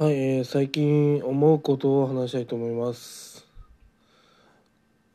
[0.00, 3.46] はい、えー最近思うことを話したいと思います。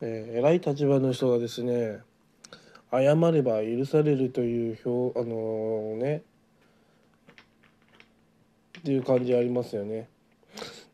[0.00, 2.02] えー偉い立場の人がですね、
[2.92, 6.22] 謝れば許されるという表、あのーね、
[8.78, 10.08] っていう感じありますよね。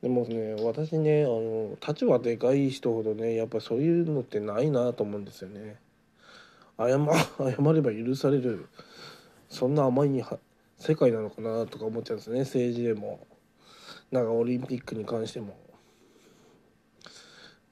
[0.00, 5.76] でもね、私ね、あの立場でかい人ほどね、やっぱそういうのってないなと思うんですよね。
[6.78, 8.68] 謝 謝れば許される、
[9.50, 10.38] そんな甘いには
[10.78, 13.26] 世界なのかなとか思っちゃうんですね、政治でも。
[14.12, 15.56] なんかオリンピックに関しても。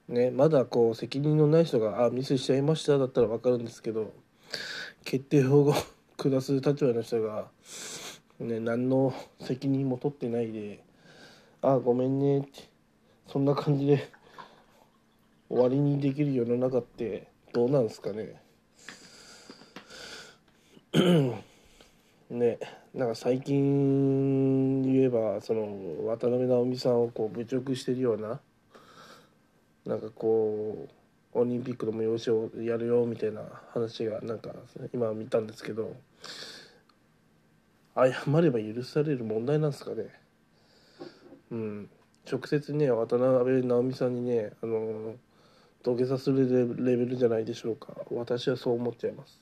[0.08, 4.12] ね、まだこう責任のない人が「あミスしちゃいました」だったら分かるんですけど
[5.04, 5.72] 決定法を
[6.18, 7.48] 下す立場の人が、
[8.40, 10.82] ね、何の責任も取ってないで
[11.62, 12.48] 「あごめんね」って
[13.28, 14.08] そんな感じで
[15.48, 18.42] 終わりにできる世の中ってどうなんですかね。
[22.30, 22.58] ね
[22.94, 28.40] なんか最近言えばその渡辺直美さんをこう侮辱してるような
[29.86, 33.42] なんかこうオリンピックの催しをやるよみたいな
[33.72, 34.50] 話がなんか
[34.92, 35.94] 今見たんですけど
[37.94, 40.08] 謝れば許される問題なんですかね。
[41.50, 41.90] うん。
[42.30, 45.14] 直接ね渡辺直美さんにねあの
[45.82, 47.94] 土下座するレベルじゃないでしょうか。
[48.10, 49.40] 私はそう思っちゃいます。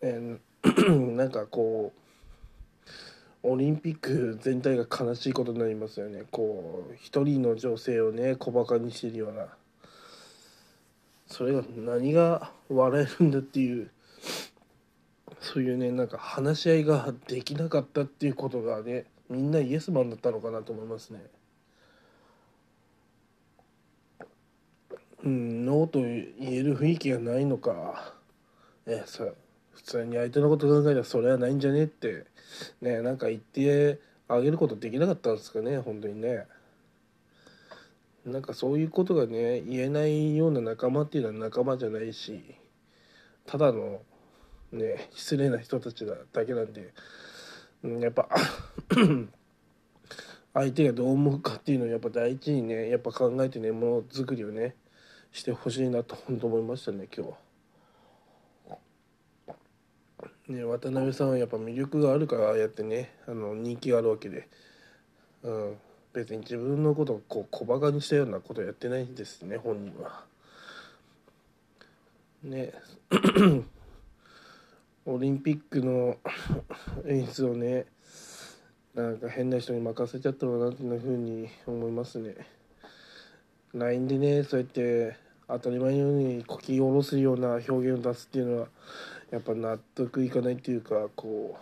[0.00, 0.38] えー
[1.16, 9.46] なんかこうオリンピック全体が悲しいことになりますよねこう一人の女性をね小バカにしてるような
[11.28, 13.90] それが何が笑えるんだっていう
[15.40, 21.20] そういうねなんか話し合いができなかったっていうことがねみんなイエスマンだったのかなと思いますね。
[25.24, 28.14] うん、ノーと言える雰囲気がないのか。
[28.86, 29.24] えさ
[29.76, 32.24] 普通に相手のこと考えたらそれはないんじゃねって
[32.80, 36.46] ねなんか言ってあげることできなかったんですかね本当にね
[38.24, 42.56] なんかそういうことがね言えないような仲間っていうのは仲間じゃないし
[43.44, 44.00] ただの
[44.72, 46.94] ね失礼な人たちだだけなんで、
[47.84, 48.30] うん、やっぱ
[50.54, 54.74] 相手がどう思うかっていうのをやっぱ第一にねやっぱ考えてねものづくりをね
[55.32, 57.45] してほしいなと本当思いましたね今日。
[60.48, 64.48] ね、渡辺さんはやっぱ魅力があるからああやってねあの人気があるわけで、
[65.42, 65.76] うん、
[66.12, 70.24] 別に自分のことをこう小バカにしたようなことやってないんですね本人は。
[72.44, 72.72] ね
[75.04, 76.18] オリンピックの
[77.06, 77.86] 演出をね
[78.94, 82.34] なんか変な人に任せちゃったのかなっていうふうに思いますね。
[83.74, 85.16] LINE でねそうやって
[85.48, 88.68] 当たり前のようにこき下ろすような表現を出すっていうのは
[89.30, 91.58] やっぱ納得いかないっていうかこ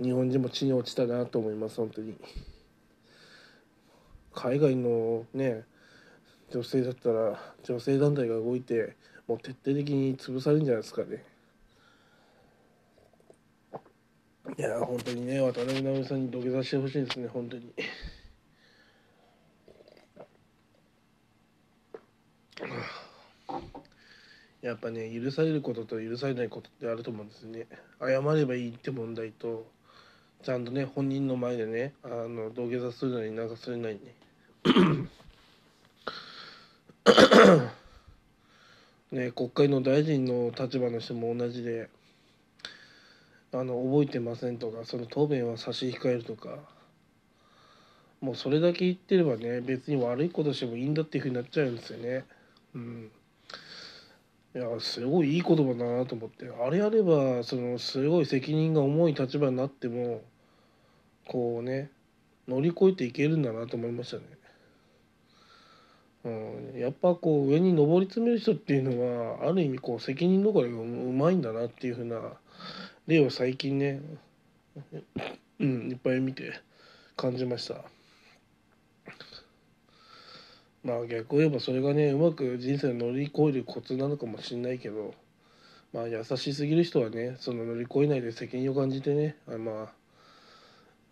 [0.00, 2.16] う日本人も地に落ちたなと思います本当に。
[4.34, 5.64] 海外のね
[6.50, 8.94] 女性だったら女性団体が動いて
[9.26, 11.24] もう徹底的に潰されるんじゃないですかね。
[14.58, 17.72] いや本当にね渡辺直美さんに土下座してほしいですね本当に。
[24.62, 27.66] やっぱね許されることと許されないことってあると思うんですね。
[28.00, 29.66] 謝ればいいって問題と
[30.42, 34.14] ちゃんとね本人の前でねあの土下座するのになんかするのにね。
[39.12, 41.88] ね国会の大臣の立場の人も同じで
[43.52, 46.58] あの覚えてませんとかその答弁は差し控えるとか
[48.20, 52.24] もうそれだけ言ってればね別に悪いことしてもいいんだっていうふうになっちゃうんですよね。
[52.74, 53.10] うん。
[54.56, 60.22] いやすごいいい言葉だなと思ってあれやればそのすごい責任が重い立場になっても
[61.28, 61.90] こうね
[62.48, 64.22] 乗り越えていけるんだなと思いましたね。
[66.24, 72.18] うん、やっぱこう上に上り詰める人っていうのはある意味こう責任逃れがうまいんだなっていうふうな
[73.06, 74.00] 例を最近ね、
[75.60, 76.62] うん、いっぱい見て
[77.14, 77.84] 感じました。
[80.86, 85.14] まあ逆を言えばそれがねうまく人生を乗り越えるコツなのかもしれないけど
[85.92, 89.92] まあ優しすぎる人はねその乗り越えないで責任を感じてねあまあ、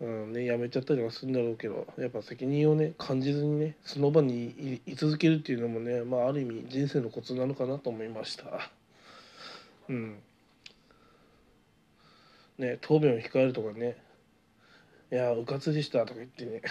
[0.00, 8.71] うんね、やめちゃったりはするんだろうけどやっぱ責任をね感じずにねその場にい続けるっていうのもねまあある意味人生のコツなのかなと思いました。
[9.88, 10.17] うん
[12.59, 13.97] ね答弁を控えるとかね
[15.11, 16.62] 「いやうかつでした」とか言ってね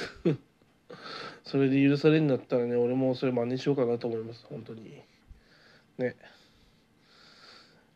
[1.54, 4.44] それで許されるんだったらね俺もそれ真似しようかなと思います。
[4.50, 5.04] 本当に。
[6.00, 6.16] ね。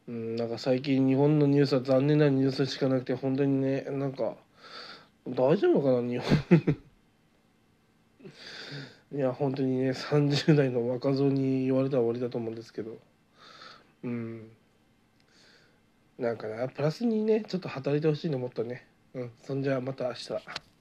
[0.08, 4.36] うん、なんか最近日本のニュースは残念なニュースしかなくて本当にねなんか
[5.26, 6.78] 大丈夫かな日本。
[9.18, 12.96] いや本当にね30代の若造に言われたら終わりだと思うんですけど。
[14.04, 14.52] うん。
[16.20, 18.86] なんかなプラスにねちょっと働いてほしいのもっとね。
[19.16, 20.77] うんそんじゃまた明日。